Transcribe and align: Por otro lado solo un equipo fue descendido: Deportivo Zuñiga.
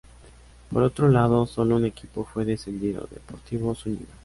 Por 0.71 0.81
otro 0.81 1.09
lado 1.09 1.45
solo 1.45 1.75
un 1.75 1.85
equipo 1.85 2.25
fue 2.25 2.43
descendido: 2.43 3.07
Deportivo 3.11 3.75
Zuñiga. 3.75 4.15